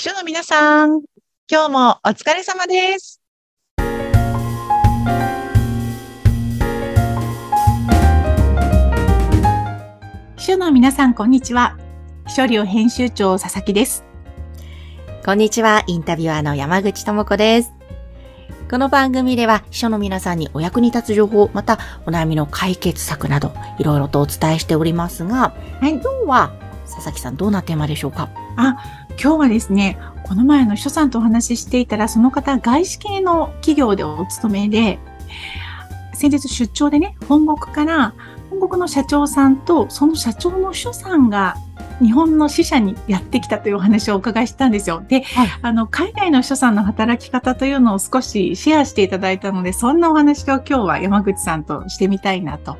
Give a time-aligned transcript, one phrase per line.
[0.00, 1.02] 秘書の皆さん、
[1.46, 3.20] 今日もお疲れ様です。
[10.38, 11.76] 秘書の皆さん、こんにちは。
[12.28, 14.06] 秘書寮編集長佐々木です。
[15.22, 17.74] こんにちは、インタビュアーの山口智子です。
[18.70, 28.28] この番組では、秘書の皆さんにお役に立つ情報、またお悩みの解決策など、いろいろとお伝えしておりますが、はい今日は、佐々木さん、どんなテーマでしょうか？
[29.22, 34.98] 今日はですね、この前の秘書さんとお話ししていたら、その方、外資系の企業でお勤めで、
[36.14, 38.14] 先日出張でね、本国から、
[38.50, 41.56] 本国の社長さんと、その社長の秘書さんが、
[42.02, 45.02] 日本の支社にやってきたというお話をお伺いしたんですよ。
[45.06, 52.78] で、はいあの、海外の秘書さんの働き方というのを少しシェアしていただいたので、そんなお話を今日は山口さんとしてみたいなと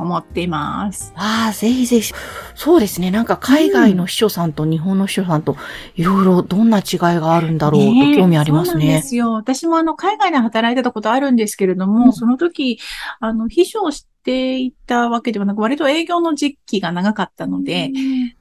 [0.00, 1.12] 思っています。
[1.16, 2.12] ああ、ぜひぜひ。
[2.54, 3.10] そうですね。
[3.10, 5.56] なんか海外の秘書さんと日本の秘書さんと、
[5.96, 9.02] いろいろどんな違いがあるんだろうと興味ありますそうなんでね。
[9.02, 9.32] すよ。
[9.32, 12.78] 私もあの、海外で働いてたことあるんですけれども、うんその時、
[13.20, 17.90] あの、秘書をしていたわけではなく、割と営業の時期が長かったので、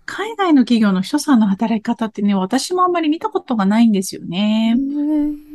[0.06, 4.76] 海外の企業の秘書さんの働き方ってね、私もあんまり見たことがないんですよね。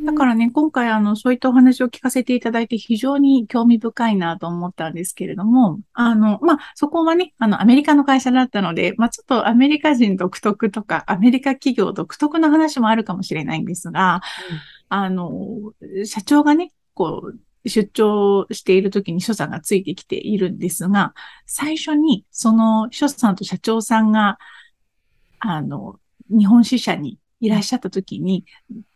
[0.05, 14.21] だからね、今回あの、そういったお話を聞かせていただいて非常に興味深いなと思ったんですけれども、あの、まあ、そこはね、あの、アメリカの会社だったので、まあ、ちょっとアメリカ人独特とか、アメリカ企業独特の話もあるかもしれないんですが、
[14.89, 15.73] あの、
[16.05, 21.13] 社長がね、こう、出張している時に秘書さんがついてきているんですが、
[21.45, 24.37] 最初にその秘書さんと社長さんが、
[25.39, 25.99] あの、
[26.29, 28.45] 日本支社にいらっしゃった時に、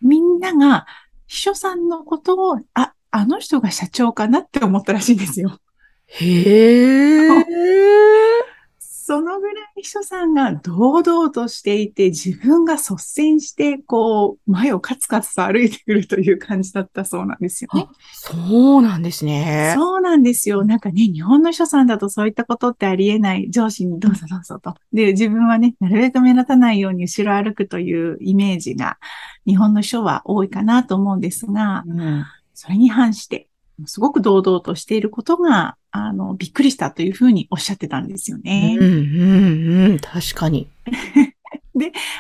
[0.02, 0.86] みんなが
[1.28, 5.60] 秘書さんのことを、あ、あの人が社長かなって思ったらしいんですよ。
[6.08, 7.28] へえ。
[8.80, 17.88] そのぐらい秘書さんが堂々としていて、自分が率先して、こう、前をカツカツと歩いてくるという感じだったそうなんですよね。
[18.12, 19.74] そうなんですね。
[19.76, 20.64] そうなんですよ。
[20.64, 24.76] なんかね、日本の秘書さんだとそういったことってありえない上司にどうぞどうぞと。
[24.94, 28.98] で、自分はね、なるべく目立たないように後ろ歩くというイメージが
[29.46, 32.26] 日本の秘書は多いかなと思うんですが、うん
[32.62, 33.48] それに反して、
[33.86, 38.78] すごく堂々としていることが、あの、びっくりしたというふうにおっしゃってたんですよね。
[38.80, 40.00] うん、うん、うん。
[40.00, 40.68] 確かに。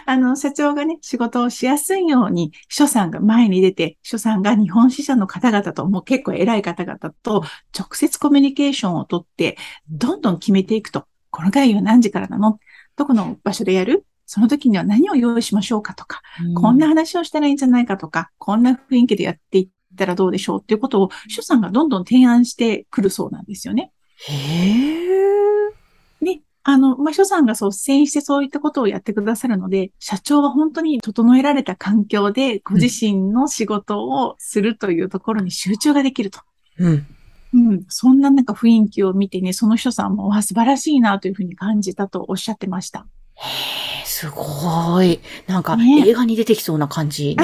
[0.06, 7.44] あの、社長がね、仕事をしやすいように、秘書さんが前に出て、秘書さんが日本支社の方々と、もう結構偉い方々と
[7.78, 9.58] 直接コミュニケーションをとって、
[9.90, 11.06] どんどん決めていくと。
[11.32, 12.60] この会議は何時からなの？
[12.96, 14.06] どこの場所でやる？
[14.26, 16.22] その時には何を用意しましょうかとか、
[16.56, 19.68] こんな話をしたらいいんじゃないかとか、こんな雰囲気でやっていっ
[20.00, 23.92] たらどうでしょうっていうことを、秘書さんがどんどん提案してくるそうなんですよね。
[24.28, 26.26] へえ。
[26.26, 36.40] で、あの、まあ、秘書さんが率先してそういったことをやってくださるので、社長は本当に整えられた環境で、ご自身の仕事をするというところに集中ができると。
[36.80, 37.08] うん。
[37.52, 43.08] うん、そんななんか雰囲気を見てね、その秘書さんも、わ、素晴らしいなというふうに感じたとおっしゃってました。
[43.36, 45.20] へえ、すごい。
[45.48, 47.36] なんか、ね映画に出てきそうな感じ。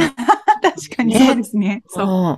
[0.75, 1.83] 確かにねそうですね。
[1.87, 2.07] そう。
[2.07, 2.37] うん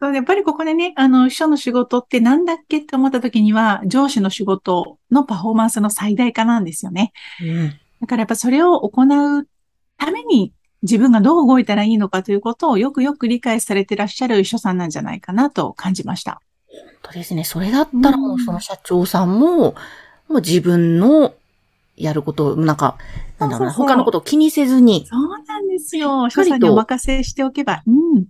[0.00, 7.12] そうやっぱりここでね、あの、秘書の仕事ってなんだっけって思った時には、上司の仕事のパフォーマンスの最大化なんですよね。
[7.40, 7.68] うん。
[8.00, 9.46] だからやっぱそれを行う
[9.96, 16.40] ために自分がどう動いたらいいのかということをよくよく理解されていらっしゃる秘書さんなんじゃないかなと感じました。
[16.68, 17.44] 本当ですね。
[17.44, 19.74] それだったらもううんその社長さんも、も
[20.28, 21.34] う自分の
[22.02, 22.96] やることを、なんか、
[23.38, 25.06] なんだろうな、他のことを気にせずに。
[25.06, 26.28] そうなんですよ。
[26.30, 27.82] しっかりと秘書さんにお任せしておけば。
[27.86, 28.24] うん。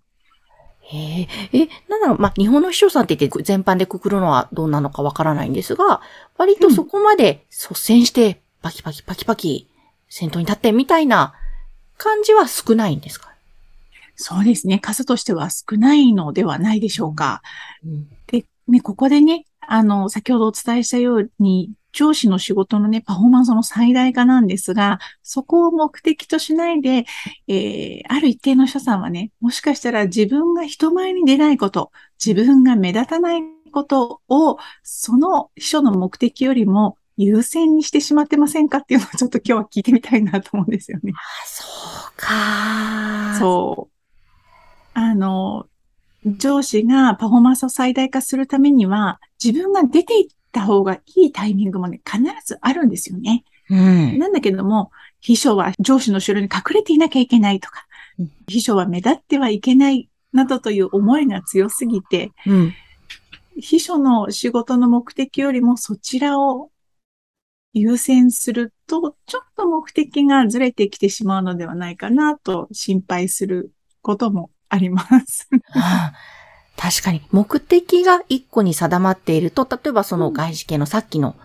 [0.85, 6.03] へえ、え、なんだろう、まあ、日本の秘書さんって言って全般でくくるのはどうなのかわからないんですが、
[6.37, 9.69] 割とそこまで率先して、パキパキパキパキ、
[10.09, 11.35] 先頭に立ってみたいな
[11.97, 13.33] 感じは少ないんですか？
[14.15, 14.79] そうですね。
[14.79, 17.43] 数としては少ないのではないでしょうか。
[17.85, 18.09] うん。
[18.27, 27.05] で、ね、ここでね、あの、先ほどお伝えしたように、上司の仕事のね、パフォーマンスの最大化なんですが、そこを目的としないで、
[27.49, 31.93] えー、ある一定の秘書さんはね、もしかしたら自分が人前に出ないこと、
[32.25, 41.13] 自分が目立たないことを、その秘書の目的よりも優先にしてしまってませんかっていうのをちょっと今日は聞いてみたいなと思うんですよね。
[41.15, 41.65] あ、そ
[42.09, 43.39] うか。
[43.39, 43.93] そう。
[44.95, 45.67] あの、
[46.25, 53.45] 上司がパフォーマンスを最大化するためには、自分が出ていった方がいいタイミングもね、必ずあるんですよね。
[53.71, 54.19] うん。
[54.19, 54.91] なんだけども、
[55.21, 57.87] 秘書は上司の後ろに隠れていなきゃいけないとか
[58.19, 62.75] うん、秘書は目立ってはいけないなどという思いが強すぎて、うん。
[63.59, 66.71] 秘書の仕事の目的よりもそちらを
[67.73, 73.73] 優先すると、ちょっと目的がずれてきてしまうのではないかなと心配する
[74.03, 75.49] こともあります。
[76.77, 81.37] 確かに、目的が一個に定まっていると、例えばその外資系のさっきの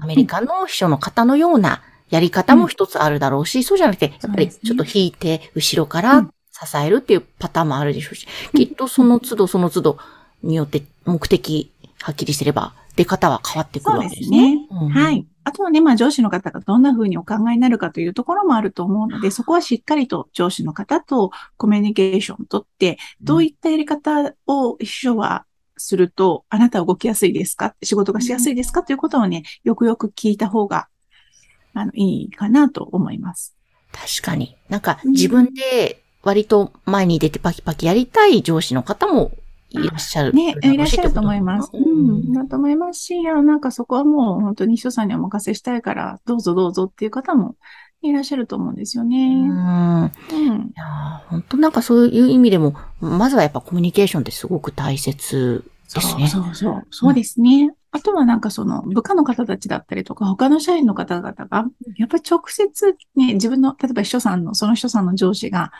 [0.00, 9.98] アメリカの秘書の方のようなやり方も一つあるだろうし、そうじゃなくて、やっぱりちょっと引いて、後ろから支えるっていうパターンもあるでしょうし、きっとその都度その都度
[10.42, 11.70] によって目的
[12.02, 14.66] はっきりすれば、出方は変わってくるわけですね。
[14.70, 15.26] うんはい。
[15.42, 25.46] あとはね、まあ上司の方がどんな風にお考えになるかというところもあると思うので、そこはしっかりと上司の方とコミュニケーションをとって、どういったやり方を秘書は
[25.78, 27.74] すると、あなたは動きやすいですか？
[27.82, 28.82] 仕事がしやすいですか？
[28.82, 30.88] ということをね、よくよく聞いた方が、
[31.72, 33.56] あの、いいかなと思います。
[33.92, 34.56] 確かに。
[34.68, 39.32] なんか自分で割と前に出てパキパキやりたい上司の方も
[39.70, 40.32] いらっしゃる。
[40.32, 41.70] ね、いらっしゃると思います。
[41.72, 42.32] ううん、ん。
[42.32, 47.56] だと思いますし、いや、なんかそこはもう本当に秘書さんにお任せしたいから、どうぞどうぞっていう方も
[48.02, 49.34] いらっしゃると思うんですようね。
[49.46, 49.48] ん。
[49.48, 50.08] うん。
[50.08, 50.10] い
[50.74, 55.64] やー本当なんかそういう意味でも、まずはやっぱコミュニケーションってすごく大切
[55.94, 56.28] ですね。
[56.28, 56.86] そうそうそう。
[56.90, 57.70] そうですね。
[57.92, 65.72] あとはなんかその部下の方たちだったりとか、他の社員の方々が、やっぱり直接ね、自分の、例えば秘書さんの、その秘書さんの上司が、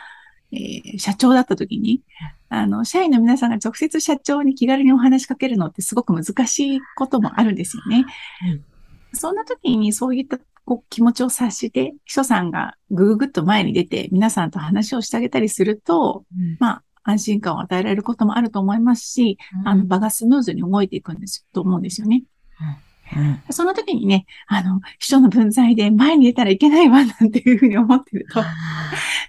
[0.51, 2.01] えー社長だった時に、
[2.49, 8.05] あの、社員の皆さんが直接社長に気軽にお話しかけるのってすごく難しいこともあるんですよね。
[8.49, 8.65] うん。
[9.13, 16.57] そんな時にそういったこう気持ちを察して、秘書さんがぐぐぐっと前に出て皆さんと話をしてあげたりすると、うん。
[16.59, 22.23] まあ、安心感を与えられることもあると思いますし、あの、場がスムーズに動いていくんです、と思うんですよね。
[23.15, 28.45] うんその時にね、あの、秘書の分際で前に出たらいけないわ、なんていうふうに思ってると、あ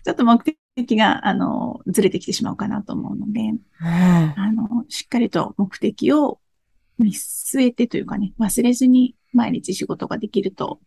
[0.05, 0.43] ちょっと目
[0.77, 6.39] 的が、あの、ずれてきてしまうかなと思うので、ーうんあの、しっかりと目的を
[6.99, 10.81] 見据えてというかね、忘れずに毎日仕事ができると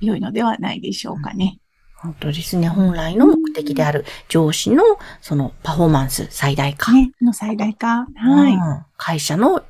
[0.00, 1.58] 良いのではないでしょうかね。
[1.96, 2.68] 本当ですね。
[2.68, 4.82] 本来の目的である上司の
[5.22, 6.92] そのパフォーマンス最大化。
[6.92, 8.06] ね、の最大化。
[8.14, 8.54] はい。
[8.54, 9.62] うん会社の、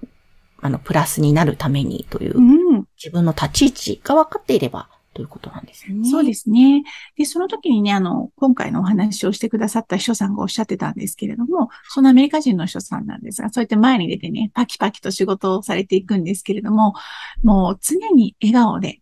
[0.61, 2.54] あの、プラスになるためにという、うん。
[2.97, 6.11] 自分の立ち位置が分かっていればということなんですよね。
[6.11, 6.83] そうですね。
[7.17, 16.95] で、その時にね、あの、今回のお話をしてくださった秘書さんがおっしゃってたんですけれども、そのアメリカ人の秘書さんなんですが、そうやって前に出てね、パキパキと仕事をされていくんですけれども、
[17.43, 19.01] もう常に笑顔で、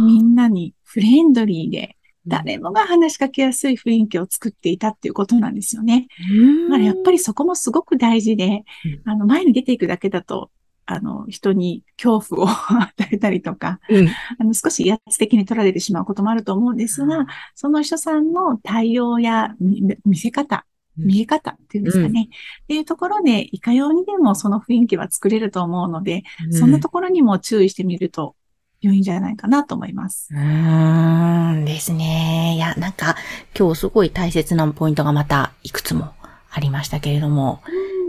[0.00, 1.96] みんなにフレンドリーで、
[2.26, 6.08] 誰もが話しかけやすい雰囲気を作っていたっていうことなんですよね。
[6.30, 6.68] うん。
[6.70, 8.64] だからやっぱりそこもすごく大事で
[9.04, 10.50] うん、あの、前に出ていくだけだと、
[10.86, 12.48] あの、人に恐怖を
[12.80, 14.08] 与えたりとか、うん、
[14.38, 20.66] あの、少し威圧的に取られてしまうこともあると思うんですが、その人さんの対応や見見せ方、
[20.98, 21.06] うん。
[21.06, 22.28] 見え方っていうんですかね。
[22.62, 28.36] っていうところで、いかようにでもその雰囲気は作れると思うので、そんなところにも注意してみると
[28.80, 30.28] 良いんじゃないかなと思います。
[30.32, 32.54] うーんですね。
[32.56, 33.16] いや、なんか、
[33.58, 36.12] 今日すごい大切なポイントがまたいくつも
[36.50, 37.62] ありましたけれども、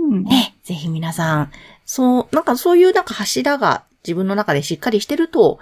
[0.09, 0.23] うん。
[0.23, 1.51] ね、ぜひ皆さん、
[1.85, 5.59] そう、なんかそういうなんか柱が自分の中でしっかりしてると、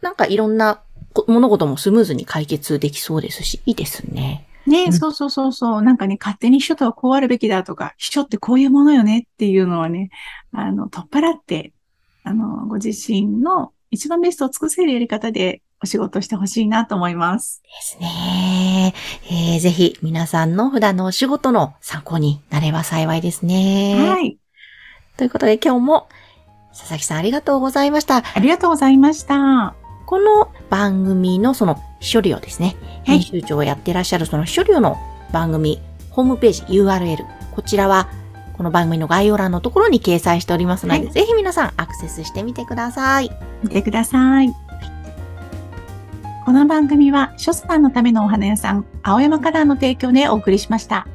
[0.00, 0.80] なんかいろんな
[1.12, 4.46] こ物事もスムーズに解決できそうですし、いいですね。
[4.66, 5.82] ね、うんそうそうそうそう。
[5.82, 10.10] なんかね、勝手に秘書とはこうあるべきだとか、秘書ってこういうものよねっていうのはね、
[10.52, 11.74] あの、取っ払って、
[12.24, 17.62] あの、ご自身の一番ベストを尽くせるやり方でお仕事してほしいなと思います。
[17.62, 18.94] ですね。
[19.30, 23.96] えー、ぜひ皆さんの普段のお仕事の参考になれば幸いですね。
[24.08, 24.38] はい。
[25.16, 26.08] ということで今日も
[26.70, 28.16] 佐々木さんありがとうございました。
[28.16, 29.74] ありがとうございました。
[30.06, 32.76] この番組のその秘書料ですね。
[33.06, 34.96] はい編集長をやってらっしゃるその秘書料の
[35.32, 35.80] 番組、
[36.10, 37.24] ホームページ URL。
[37.54, 38.08] こちらは
[38.56, 43.30] この番組の概要欄のところに掲載しておりますので、はいぜひ皆さんアクセスしてみてください。
[43.62, 44.67] 見てください。
[46.48, 51.06] この番組は、書さんのためのお花屋さん、青山カラーの提供でお送りしました。